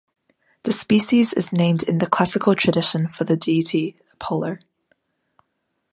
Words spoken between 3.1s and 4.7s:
the deity Apollo.